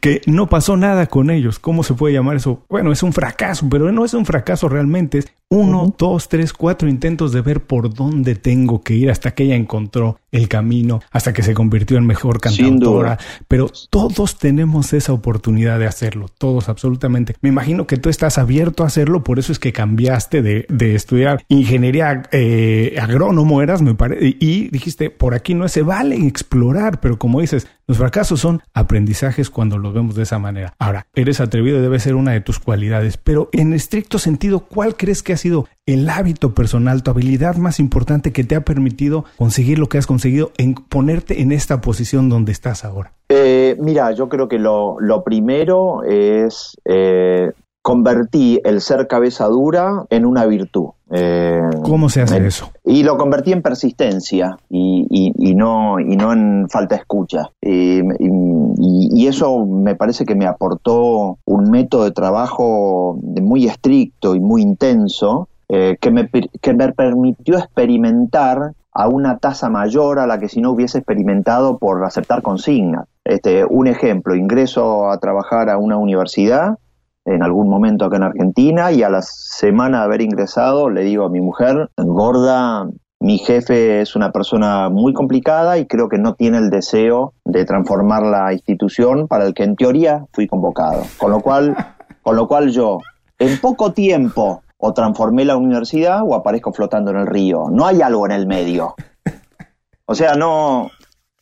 [0.00, 1.60] que, no pasó nada con ellos.
[1.60, 2.64] ¿Cómo se puede llamar eso?
[2.68, 6.88] Bueno, es un fracaso, pero no es un fracaso realmente, es uno, dos, tres, cuatro
[6.88, 11.32] intentos de ver por dónde tengo que ir hasta que ella encontró el camino, hasta
[11.32, 13.18] que se convirtió en mejor cantautora.
[13.48, 17.36] Pero todos tenemos esa oportunidad de hacerlo, todos absolutamente.
[17.40, 20.94] Me imagino que tú estás abierto a hacerlo, por eso es que cambiaste de, de
[20.94, 27.00] estudiar ingeniería eh, agrónomo, eras, me parece, y dijiste, por aquí no se vale explorar,
[27.00, 30.74] pero como dices, los fracasos son aprendizajes cuando los vemos de esa manera.
[30.78, 35.24] Ahora, eres atrevido debe ser una de tus cualidades, pero en estricto sentido, ¿cuál crees
[35.24, 39.80] que ha sido el hábito personal, tu habilidad más importante que te ha permitido conseguir
[39.80, 43.12] lo que has conseguido en ponerte en esta posición donde estás ahora?
[43.28, 47.50] Eh, mira, yo creo que lo, primero es eh,
[47.82, 50.90] convertí el ser cabeza dura en una virtud.
[51.10, 52.70] Eh, ¿Cómo se hace eso?
[52.84, 57.50] Y lo convertí en persistencia y, y, no, y no en falta de escucha.
[57.62, 64.60] y, eso me parece que me aportó un método de trabajo muy estricto y muy
[64.60, 70.48] intenso eh, que, me, que me permitió experimentar a una tasa mayor a la que
[70.48, 73.06] si no hubiese experimentado por aceptar consignas.
[73.24, 76.78] Este, un ejemplo, ingreso a trabajar a una universidad
[77.24, 81.24] en algún momento acá en Argentina y a la semana de haber ingresado le digo
[81.24, 82.88] a mi mujer, gorda,
[83.20, 87.64] mi jefe es una persona muy complicada y creo que no tiene el deseo de
[87.64, 91.02] transformar la institución para el que en teoría fui convocado.
[91.18, 91.76] Con lo cual,
[92.22, 92.98] con lo cual yo
[93.38, 97.64] en poco tiempo o transformé la universidad o aparezco flotando en el río.
[97.70, 98.94] No hay algo en el medio.
[100.06, 100.90] O sea, no,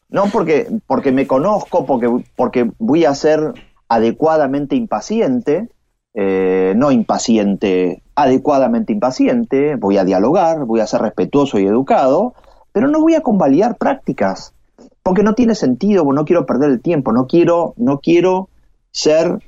[0.09, 3.55] no porque, porque me conozco, porque, porque voy a ser
[3.89, 5.69] adecuadamente impaciente,
[6.15, 12.35] eh, no impaciente, adecuadamente impaciente, voy a dialogar, voy a ser respetuoso y educado,
[12.73, 14.55] pero no voy a convalidar prácticas,
[15.03, 18.49] porque no tiene sentido, no quiero perder el tiempo, no quiero, no quiero
[18.91, 19.39] ser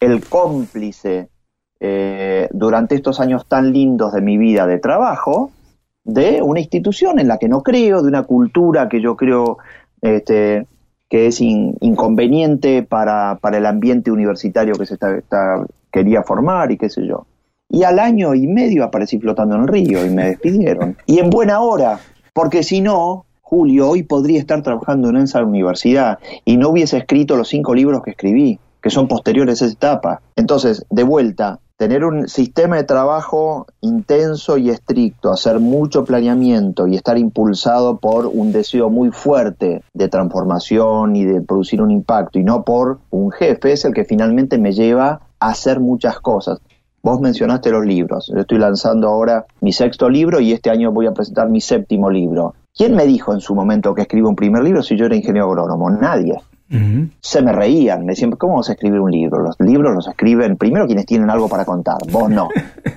[0.00, 1.28] el cómplice
[1.80, 5.50] eh, durante estos años tan lindos de mi vida de trabajo
[6.04, 9.58] de una institución en la que no creo, de una cultura que yo creo
[10.00, 10.66] este,
[11.14, 16.90] que es inconveniente para, para, el ambiente universitario que se está, quería formar y qué
[16.90, 17.28] sé yo.
[17.68, 20.96] Y al año y medio aparecí flotando en el río y me despidieron.
[21.06, 22.00] Y en buena hora,
[22.32, 27.36] porque si no, Julio, hoy podría estar trabajando en esa universidad y no hubiese escrito
[27.36, 30.20] los cinco libros que escribí, que son posteriores a esa etapa.
[30.34, 36.94] Entonces, de vuelta, tener un sistema de trabajo intenso y estricto, hacer mucho planeamiento y
[36.94, 42.44] estar impulsado por un deseo muy fuerte de transformación y de producir un impacto y
[42.44, 46.60] no por un jefe es el que finalmente me lleva a hacer muchas cosas.
[47.02, 48.32] Vos mencionaste los libros.
[48.34, 52.08] Yo estoy lanzando ahora mi sexto libro y este año voy a presentar mi séptimo
[52.08, 52.54] libro.
[52.74, 55.48] ¿Quién me dijo en su momento que escribo un primer libro si yo era ingeniero
[55.48, 55.90] agrónomo?
[55.90, 56.40] Nadie.
[57.20, 59.38] Se me reían, me decían, ¿cómo vas a escribir un libro?
[59.40, 62.48] Los libros los escriben primero quienes tienen algo para contar, vos no,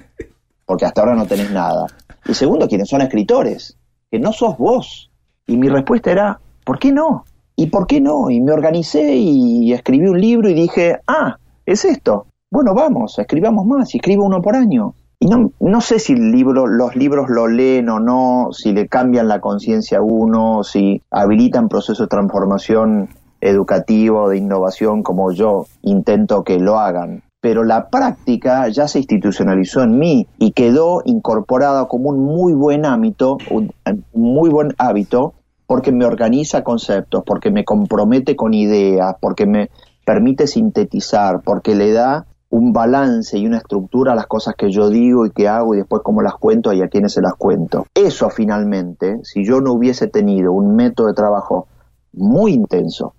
[0.66, 1.86] porque hasta ahora no tenés nada.
[2.26, 3.78] Y segundo, quienes son escritores,
[4.12, 5.12] que no sos vos.
[5.46, 7.24] Y mi respuesta era, ¿por qué no?
[7.56, 8.30] ¿Y por qué no?
[8.30, 12.28] Y me organicé y escribí un libro y dije, ah, es esto.
[12.50, 14.94] Bueno, vamos, escribamos más y escribo uno por año.
[15.20, 18.88] Y no, no sé si el libro, los libros lo leen o no, si le
[18.88, 23.10] cambian la conciencia a uno, si habilitan procesos de transformación
[23.42, 27.24] educativo, de innovación, como yo intento que lo hagan.
[27.42, 32.86] Pero la práctica ya se institucionalizó en mí y quedó incorporada como un muy buen
[32.86, 33.72] hábito, un
[34.14, 35.34] muy buen hábito,
[35.68, 39.70] porque me organiza conceptos, porque me compromete con ideas, porque me
[40.06, 44.90] permite sintetizar, porque le da un balance y una estructura a las cosas que yo
[44.90, 47.86] digo y que hago y después cómo las cuento y a quiénes se las cuento.
[47.94, 51.68] Eso finalmente, si yo no hubiese tenido un método de trabajo
[52.14, 53.14] muy intenso.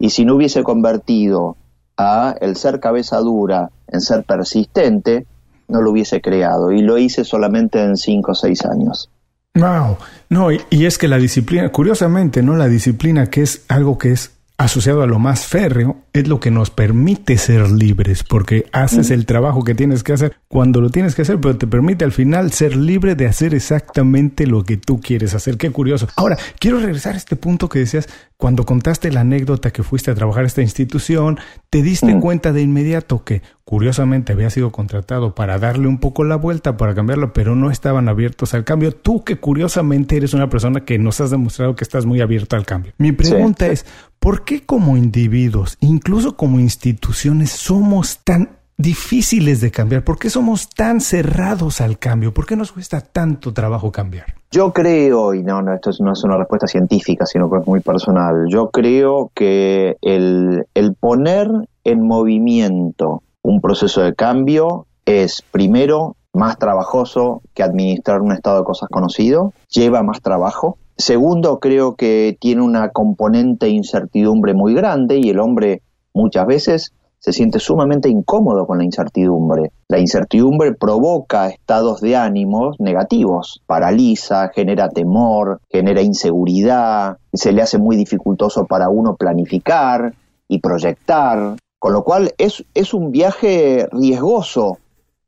[0.00, 1.56] Y si no hubiese convertido
[1.96, 5.26] a el ser cabeza dura en ser persistente,
[5.68, 6.72] no lo hubiese creado.
[6.72, 9.10] Y lo hice solamente en cinco o seis años.
[9.54, 9.98] Wow.
[10.30, 12.56] No, y, y, es que la disciplina, curiosamente, ¿no?
[12.56, 16.50] La disciplina que es algo que es asociado a lo más férreo, es lo que
[16.50, 21.14] nos permite ser libres, porque haces el trabajo que tienes que hacer cuando lo tienes
[21.14, 25.00] que hacer, pero te permite al final ser libre de hacer exactamente lo que tú
[25.00, 25.56] quieres hacer.
[25.56, 26.08] Qué curioso.
[26.14, 28.06] Ahora, quiero regresar a este punto que decías,
[28.40, 32.20] cuando contaste la anécdota que fuiste a trabajar a esta institución, te diste mm.
[32.20, 36.94] cuenta de inmediato que curiosamente había sido contratado para darle un poco la vuelta, para
[36.94, 38.92] cambiarlo, pero no estaban abiertos al cambio.
[38.92, 42.64] Tú que curiosamente eres una persona que nos has demostrado que estás muy abierto al
[42.64, 42.94] cambio.
[42.96, 43.84] Mi pregunta es,
[44.18, 50.04] ¿por qué como individuos, incluso como instituciones, somos tan difíciles de cambiar?
[50.04, 52.32] ¿Por qué somos tan cerrados al cambio?
[52.32, 54.34] ¿Por qué nos cuesta tanto trabajo cambiar?
[54.50, 57.80] Yo creo, y no, no, esto no es una respuesta científica, sino que es muy
[57.80, 61.48] personal, yo creo que el, el poner
[61.84, 68.64] en movimiento un proceso de cambio es primero más trabajoso que administrar un estado de
[68.64, 70.78] cosas conocido, lleva más trabajo.
[70.96, 76.92] Segundo, creo que tiene una componente de incertidumbre muy grande y el hombre muchas veces
[77.20, 79.72] se siente sumamente incómodo con la incertidumbre.
[79.88, 87.78] La incertidumbre provoca estados de ánimos negativos, paraliza, genera temor, genera inseguridad, se le hace
[87.78, 90.14] muy dificultoso para uno planificar
[90.48, 91.56] y proyectar.
[91.78, 94.78] Con lo cual es, es un viaje riesgoso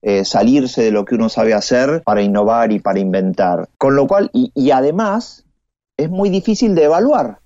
[0.00, 3.68] eh, salirse de lo que uno sabe hacer para innovar y para inventar.
[3.78, 5.44] Con lo cual, y, y además,
[5.96, 7.41] es muy difícil de evaluar.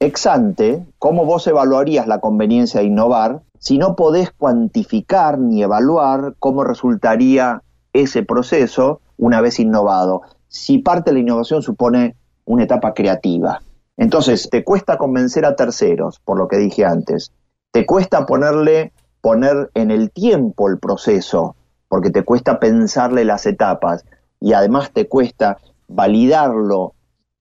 [0.00, 6.34] Ex ante, ¿cómo vos evaluarías la conveniencia de innovar si no podés cuantificar ni evaluar
[6.38, 10.22] cómo resultaría ese proceso una vez innovado?
[10.48, 13.60] Si parte de la innovación supone una etapa creativa.
[13.98, 17.30] Entonces, te cuesta convencer a terceros, por lo que dije antes
[17.72, 21.56] te cuesta ponerle, poner en el tiempo el proceso,
[21.88, 24.04] porque te cuesta pensarle las etapas
[24.40, 25.58] y además te cuesta
[25.88, 26.94] validarlo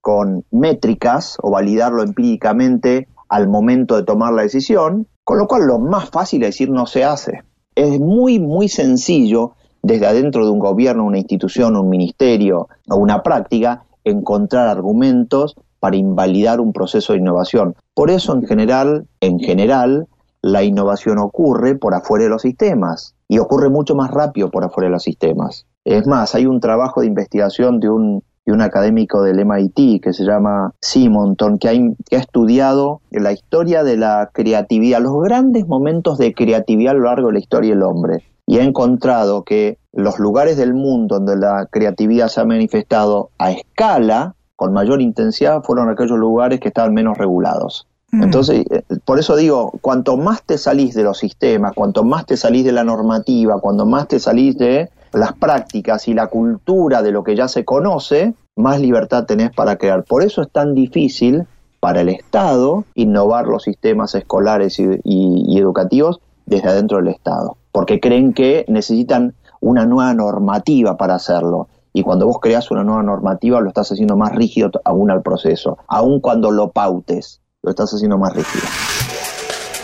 [0.10, 5.78] con métricas o validarlo empíricamente al momento de tomar la decisión, con lo cual lo
[5.78, 7.44] más fácil es decir no se hace.
[7.76, 9.52] Es muy, muy sencillo
[9.84, 15.96] desde adentro de un gobierno, una institución, un ministerio o una práctica encontrar argumentos para
[15.96, 17.76] invalidar un proceso de innovación.
[17.94, 20.08] Por eso en general, en general,
[20.42, 24.88] la innovación ocurre por afuera de los sistemas y ocurre mucho más rápido por afuera
[24.88, 25.68] de los sistemas.
[25.86, 30.14] Es más, hay un trabajo de investigación de un, de un académico del MIT que
[30.14, 35.68] se llama Simonton, que ha, que ha estudiado la historia de la creatividad, los grandes
[35.68, 38.24] momentos de creatividad a lo largo de la historia del hombre.
[38.48, 43.52] Y ha encontrado que los lugares del mundo donde la creatividad se ha manifestado a
[43.52, 47.88] escala, con mayor intensidad, fueron aquellos lugares que estaban menos regulados.
[48.12, 48.24] Mm.
[48.24, 52.38] Entonces, eh, por eso digo, cuanto más te salís de los sistemas, cuanto más te
[52.38, 57.12] salís de la normativa, cuanto más te salís de las prácticas y la cultura de
[57.12, 60.04] lo que ya se conoce, más libertad tenés para crear.
[60.04, 61.46] Por eso es tan difícil
[61.80, 68.34] para el Estado innovar los sistemas escolares y, educativos desde adentro del Estado, porque creen
[68.34, 71.68] que necesitan una nueva normativa para hacerlo.
[71.94, 75.78] Y cuando vos creas una nueva normativa, lo estás haciendo más rígido aún al proceso,
[75.88, 78.64] aun cuando lo pautes lo estás haciendo más rígido.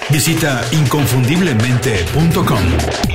[0.09, 3.14] Visita inconfundiblemente.com.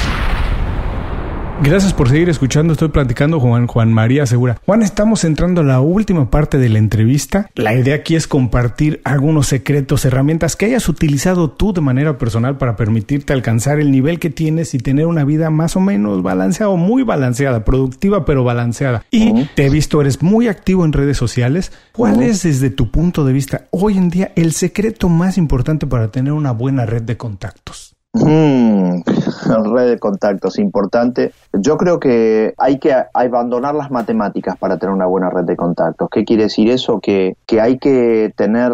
[1.63, 2.73] Gracias por seguir escuchando.
[2.73, 4.59] Estoy platicando con Juan María Segura.
[4.65, 7.51] Juan, estamos entrando a la última parte de la entrevista.
[7.53, 12.57] La idea aquí es compartir algunos secretos, herramientas que hayas utilizado tú de manera personal
[12.57, 16.71] para permitirte alcanzar el nivel que tienes y tener una vida más o menos balanceada
[16.71, 19.05] o muy balanceada, productiva pero balanceada.
[19.11, 21.71] Y te he visto, eres muy activo en redes sociales.
[21.91, 26.09] ¿Cuál es desde tu punto de vista hoy en día el secreto más importante para
[26.09, 28.00] tener una buena red de contactos?
[28.13, 29.03] Mm,
[29.73, 31.33] red de contactos, importante.
[31.53, 36.09] Yo creo que hay que abandonar las matemáticas para tener una buena red de contactos.
[36.11, 36.99] ¿Qué quiere decir eso?
[36.99, 38.71] Que, que hay que tener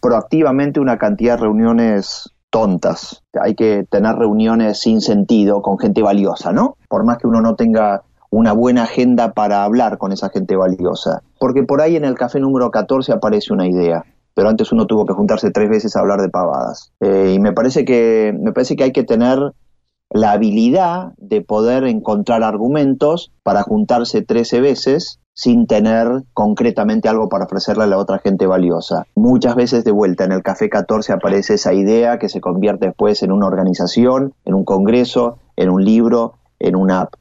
[0.00, 3.22] proactivamente una cantidad de reuniones tontas.
[3.40, 6.76] Hay que tener reuniones sin sentido con gente valiosa, ¿no?
[6.88, 11.22] Por más que uno no tenga una buena agenda para hablar con esa gente valiosa.
[11.38, 15.06] Porque por ahí en el café número 14 aparece una idea pero antes uno tuvo
[15.06, 16.92] que juntarse tres veces a hablar de pavadas.
[17.00, 19.52] Eh, y me parece que me parece que hay que tener
[20.10, 27.46] la habilidad de poder encontrar argumentos para juntarse 13 veces sin tener concretamente algo para
[27.46, 29.06] ofrecerle a la otra gente valiosa.
[29.16, 33.22] Muchas veces de vuelta en el Café 14 aparece esa idea que se convierte después
[33.24, 37.14] en una organización, en un congreso, en un libro, en una app.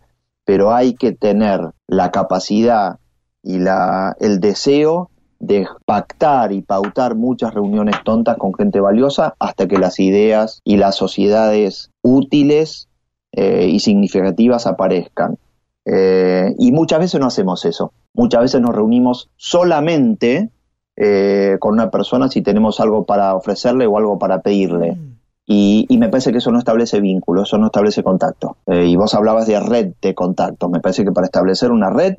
[0.46, 3.00] pero hay que tener la capacidad
[3.42, 5.10] y la, el deseo
[5.44, 10.78] de pactar y pautar muchas reuniones tontas con gente valiosa hasta que las ideas y
[10.78, 12.88] las sociedades útiles
[13.34, 15.38] eh, y significativas aparezcan.
[15.86, 17.92] Eh, y muchas veces no hacemos eso.
[18.14, 20.50] Muchas veces nos reunimos solamente
[20.96, 24.94] eh, con una persona si tenemos algo para ofrecerle o algo para pedirle.
[24.94, 25.14] Mm.
[25.46, 28.56] Y, y, me parece que eso no establece vínculo, eso no establece contacto.
[28.66, 30.72] y vos hablabas de red de contactos.
[30.72, 32.16] Me parece que para establecer una red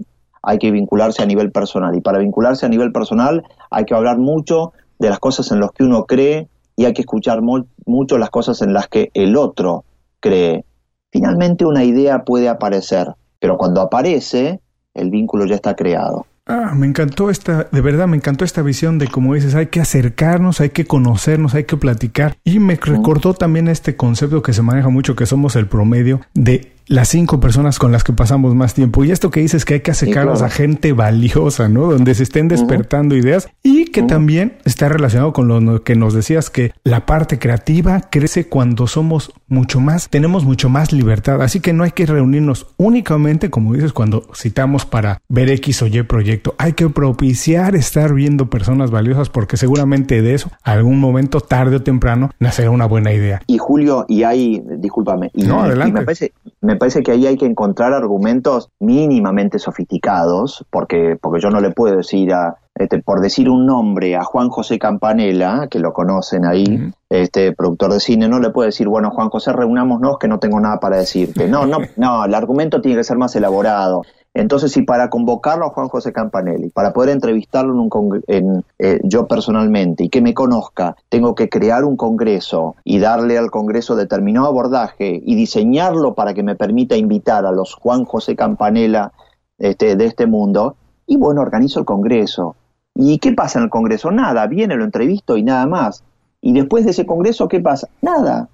[0.47, 1.95] hay que vincularse a nivel personal.
[1.97, 5.73] Y para vincularse a nivel personal hay que hablar mucho de las cosas en las
[5.73, 7.41] que uno cree y hay que escuchar
[7.87, 9.85] mucho las cosas en las que el otro
[10.21, 10.65] cree.
[11.11, 14.61] Finalmente una idea puede aparecer, pero cuando aparece,
[14.95, 16.27] el vínculo ya está creado.
[16.47, 19.81] Ah, me encantó esta, de verdad me encantó esta visión de como dices, hay que
[19.81, 22.37] acercarnos, hay que conocernos, hay que platicar.
[22.45, 26.74] Y me recordó también este concepto que se maneja mucho, que somos el promedio de
[26.87, 29.05] las cinco personas con las que pasamos más tiempo.
[29.05, 31.91] Y esto que dices que hay que acercarnos a gente valiosa, ¿no?
[31.91, 36.51] Donde se estén despertando ideas y que también está relacionado con lo que nos decías
[36.51, 41.43] que la parte creativa crece cuando somos mucho más, tenemos mucho más libertad.
[41.43, 45.87] Así que no hay que reunirnos únicamente, como dices, cuando citamos para ver X o
[45.87, 46.55] Y proyecto.
[46.59, 51.83] Hay que propiciar estar viendo personas valiosas porque seguramente de eso, algún momento, tarde o
[51.83, 53.43] temprano, nacerá una buena idea.
[53.47, 56.01] Y Julio, y hay, discúlpame, y, no, adelante.
[56.01, 61.51] me parece, me parece que ahí hay que encontrar argumentos mínimamente sofisticados, porque, porque yo
[61.51, 65.79] no le puedo decir a, este, por decir un nombre, a Juan José Campanella, que
[65.79, 70.19] lo conocen ahí, este productor de cine, no le puedo decir, bueno, Juan José, reunámonos
[70.19, 71.47] que no tengo nada para decirte.
[71.49, 74.03] No, no, no, el argumento tiene que ser más elaborado.
[74.35, 78.99] Entonces, si para convocarlo a Juan José Campanelli, para poder entrevistarlo en un en, eh,
[79.05, 83.95] yo personalmente y que me conozca, tengo que crear un congreso y darle al congreso
[83.95, 89.13] determinado abordaje y diseñarlo para que me permita invitar a los Juan José Campanella
[89.57, 90.77] este, de este mundo,
[91.07, 92.57] y bueno, organizo el congreso.
[92.95, 94.11] ¿Y qué pasa en el congreso?
[94.11, 96.03] Nada, viene, lo entrevisto y nada más.
[96.41, 97.89] Y después de ese congreso, ¿qué pasa?
[98.03, 98.49] Nada,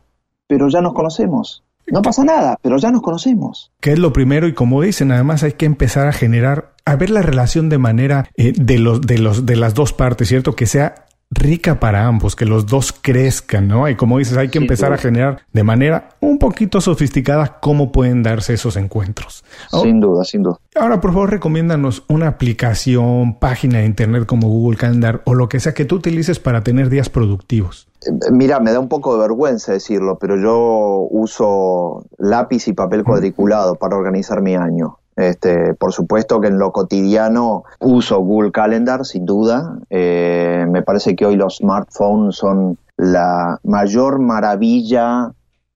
[0.46, 1.62] pero ya nos conocemos.
[1.86, 3.72] No pasa nada, pero ya nos conocemos.
[3.80, 7.10] Que es lo primero y como dicen, además hay que empezar a generar, a ver
[7.10, 10.66] la relación de manera eh, de los de los de las dos partes, cierto, que
[10.66, 13.88] sea rica para ambos, que los dos crezcan, ¿no?
[13.88, 18.22] Y como dices, hay que empezar a generar de manera un poquito sofisticada cómo pueden
[18.22, 19.44] darse esos encuentros.
[19.70, 20.58] Sin duda, sin duda.
[20.74, 25.60] Ahora, por favor, recomiéndanos una aplicación, página de internet como Google Calendar o lo que
[25.60, 27.89] sea que tú utilices para tener días productivos.
[28.30, 33.74] Mira, me da un poco de vergüenza decirlo, pero yo uso lápiz y papel cuadriculado
[33.74, 34.98] para organizar mi año.
[35.16, 39.78] Este, por supuesto que en lo cotidiano uso Google Calendar, sin duda.
[39.90, 45.32] Eh, me parece que hoy los smartphones son la mayor maravilla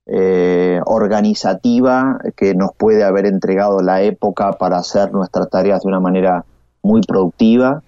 [0.06, 6.00] eh, organizativa que nos puede haber entregado la época para hacer nuestras tareas de una
[6.00, 6.44] manera
[6.82, 7.82] muy productiva.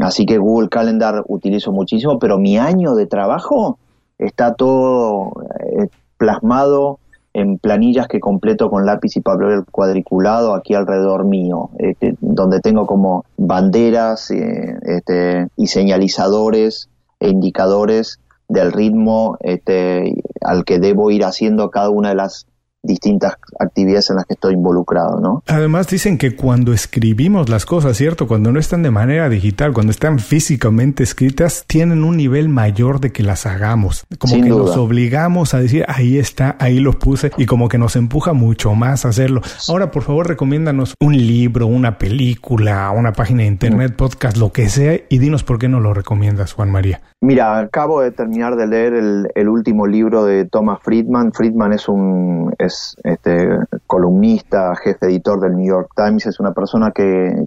[0.00, 3.78] Así que Google Calendar utilizo muchísimo, pero mi año de trabajo
[4.26, 6.98] está todo eh, plasmado
[7.34, 12.86] en planillas que completo con lápiz y papel cuadriculado aquí alrededor mío, este, donde tengo
[12.86, 16.88] como banderas eh, este, y señalizadores
[17.20, 18.18] e indicadores
[18.48, 22.46] del ritmo este, al que debo ir haciendo cada una de las
[22.82, 25.42] distintas actividades en las que estoy involucrado, ¿no?
[25.46, 28.26] Además dicen que cuando escribimos las cosas, ¿cierto?
[28.26, 33.12] Cuando no están de manera digital, cuando están físicamente escritas, tienen un nivel mayor de
[33.12, 34.04] que las hagamos.
[34.18, 37.96] Como que nos obligamos a decir, ahí está, ahí lo puse, y como que nos
[37.96, 39.42] empuja mucho más a hacerlo.
[39.68, 44.68] Ahora, por favor, recomiéndanos un libro, una película, una página de internet, podcast, lo que
[44.68, 47.00] sea, y dinos por qué no lo recomiendas, Juan María.
[47.20, 51.32] Mira, acabo de terminar de leer el, último libro de Thomas Friedman.
[51.32, 52.71] Friedman es un es
[53.04, 56.26] este, columnista, jefe editor del New York Times.
[56.26, 57.46] Es una persona que,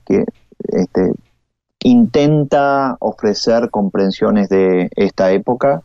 [0.59, 1.11] este,
[1.83, 5.81] intenta ofrecer comprensiones de esta época.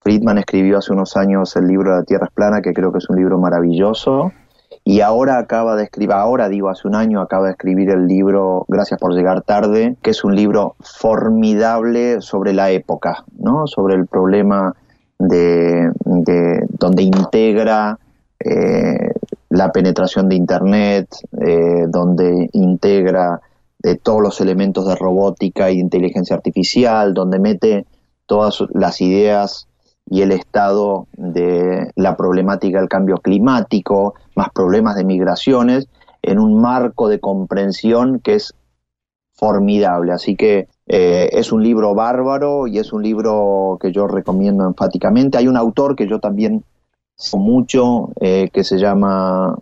[0.00, 3.08] Friedman escribió hace unos años el libro La Tierra es plana, que creo que es
[3.08, 4.32] un libro maravilloso
[4.84, 8.64] y ahora acaba de escribir, ahora digo, hace un año acaba de escribir el libro
[8.68, 13.66] Gracias por llegar tarde, que es un libro formidable sobre la época, ¿no?
[13.66, 14.74] Sobre el problema
[15.18, 17.98] de, donde integra
[18.44, 19.12] eh,
[19.50, 21.08] la penetración de Internet,
[21.40, 23.40] eh, donde integra
[23.78, 27.86] de todos los elementos de robótica e inteligencia artificial, donde mete
[28.26, 29.66] todas las ideas
[30.08, 35.88] y el estado de la problemática del cambio climático, más problemas de migraciones,
[36.22, 38.54] en un marco de comprensión que es
[39.34, 40.12] formidable.
[40.12, 45.38] Así que eh, es un libro bárbaro y es un libro que yo recomiendo enfáticamente.
[45.38, 46.64] Hay un autor que yo también
[47.34, 49.56] mucho, eh, que se llama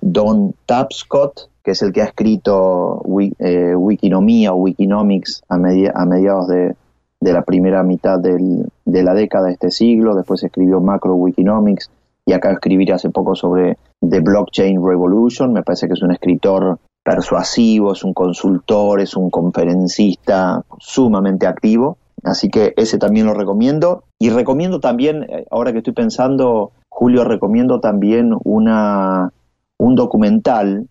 [0.00, 6.76] Don Tapscott, que es el que ha escrito Wikinomia o Wikinomics a, a mediados de,
[7.20, 11.90] de, la primera mitad del, de la década de este siglo, después escribió Macro Wikinomics
[12.26, 16.78] y acá escribir hace poco sobre The Blockchain Revolution, me parece que es un escritor
[17.06, 21.98] persuasivo, es un consultor, es un conferencista sumamente activo.
[22.24, 24.02] Así que ese también lo recomiendo.
[24.18, 29.30] Y recomiendo también, eh, ahora que estoy pensando, Julio, recomiendo también una,
[29.76, 30.88] un documental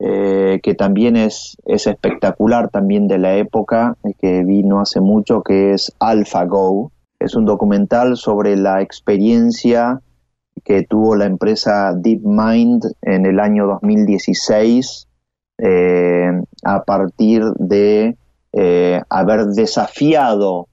[0.00, 5.42] eh, que también es, es espectacular también de la época, eh, que vino hace mucho,
[5.42, 6.90] que es AlphaGo.
[7.20, 10.00] Es un documental sobre la experiencia
[10.64, 15.06] que tuvo la empresa DeepMind en el año 2016
[15.58, 16.32] eh,
[16.64, 18.16] a partir de
[18.52, 20.66] eh, haber desafiado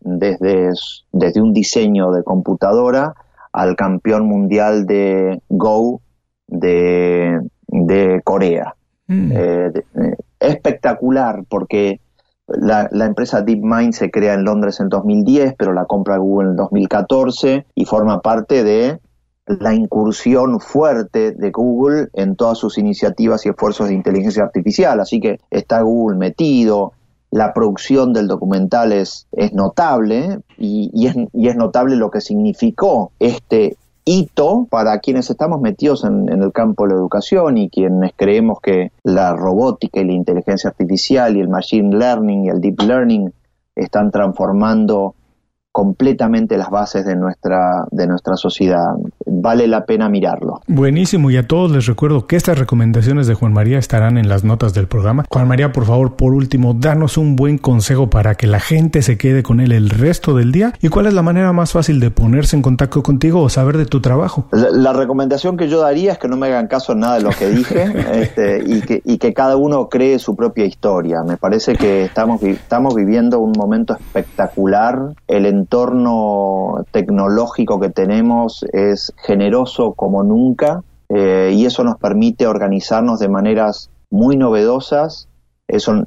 [0.00, 0.72] desde,
[1.10, 3.14] desde un diseño de computadora
[3.56, 6.02] al campeón mundial de Go
[6.46, 7.40] de,
[8.22, 8.74] Corea.
[9.08, 9.32] Mm.
[9.32, 9.72] Eh,
[10.38, 12.00] espectacular porque
[12.46, 16.56] la, la, empresa DeepMind se crea en Londres en 2010, pero la compra Google en
[16.56, 18.98] 2014 y forma parte de
[19.46, 25.00] la incursión fuerte de Google en todas sus iniciativas y esfuerzos de inteligencia artificial.
[25.00, 26.92] Así que está Google metido,
[27.30, 33.12] la producción del documental es, es notable y, es, y, es, notable lo que significó
[33.18, 38.12] este hito para quienes estamos metidos en, en, el campo de la educación y quienes
[38.14, 42.80] creemos que la robótica y la inteligencia artificial y el machine learning y el deep
[42.82, 43.32] learning
[43.74, 45.14] están transformando
[45.76, 48.94] completamente las bases de nuestra, de nuestra sociedad.
[49.26, 50.60] Vale la pena mirarlo.
[50.68, 54.44] Buenísimo, y a todos les recuerdo que estas recomendaciones de Juan María estarán en las
[54.44, 55.24] notas del programa.
[55.28, 59.18] Juan María, por favor, por último, danos un buen consejo para que la gente se
[59.18, 60.72] quede con él el resto del día.
[60.80, 63.86] ¿Y cuál es la manera más fácil de ponerse en contacto contigo o saber de
[63.86, 64.46] tu trabajo?
[64.52, 67.30] La, recomendación que yo daría es que no me hagan caso en nada de lo
[67.30, 71.22] que dije este, y, que, y que cada uno cree su propia historia.
[71.26, 75.14] Me parece que estamos, estamos viviendo un momento espectacular.
[75.26, 83.20] El entorno tecnológico que tenemos es generoso como nunca eh, y eso nos permite organizarnos
[83.20, 85.28] de maneras muy novedosas.
[85.68, 86.04] Eso,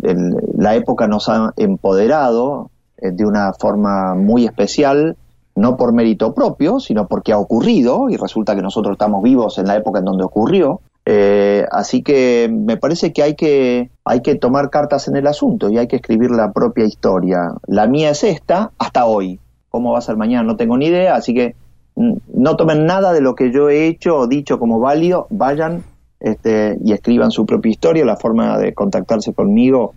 [0.57, 5.17] la época nos ha empoderado eh, de una forma muy especial,
[5.55, 9.67] no por mérito propio, sino porque ha ocurrido y resulta que nosotros estamos vivos en
[9.67, 10.81] la época en donde ocurrió.
[11.05, 15.69] Eh, así que me parece que hay, que hay que tomar cartas en el asunto
[15.69, 17.53] y hay que escribir la propia historia.
[17.67, 19.39] La mía es esta hasta hoy
[19.69, 21.55] cómo va a ser mañana no tengo ni idea, así que
[21.95, 25.83] no tomen nada de lo que yo he hecho o dicho como válido, vayan
[26.19, 28.05] este, y escriban su propia historia.
[28.05, 29.93] La forma de contactarse conmigo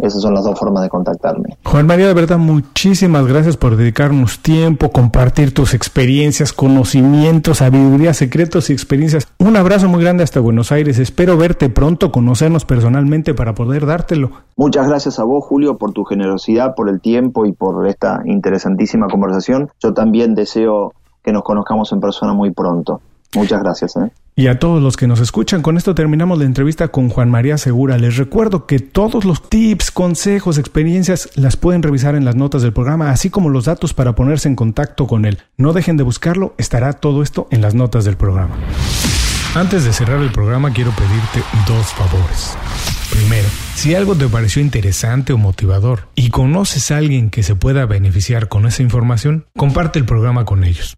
[0.05, 1.57] Esas son las dos formas de contactarme.
[1.63, 8.69] Juan María, de verdad, muchísimas gracias por dedicarnos tiempo, compartir tus experiencias, conocimientos, sabiduría, secretos
[8.69, 9.27] y experiencias.
[9.39, 10.99] Un abrazo muy grande hasta Buenos Aires.
[10.99, 14.31] Espero verte pronto, conocernos personalmente para poder dártelo.
[14.55, 19.07] Muchas gracias a vos, Julio, por tu generosidad, por el tiempo y por esta interesantísima
[19.07, 19.69] conversación.
[19.81, 20.93] Yo también deseo
[21.23, 23.01] que nos conozcamos en persona muy pronto.
[23.35, 23.95] Muchas gracias.
[23.97, 24.11] ¿eh?
[24.37, 27.57] Y a todos los que nos escuchan, con esto terminamos la entrevista con Juan María
[27.57, 27.97] Segura.
[27.97, 32.73] Les recuerdo que todos los tips, consejos, experiencias las pueden revisar en las notas del
[32.73, 35.39] programa, así como los datos para ponerse en contacto con él.
[35.55, 38.57] No dejen de buscarlo, estará todo esto en las notas del programa.
[39.53, 42.57] Antes de cerrar el programa quiero pedirte dos favores.
[43.11, 47.85] Primero, si algo te pareció interesante o motivador y conoces a alguien que se pueda
[47.85, 50.97] beneficiar con esa información, comparte el programa con ellos.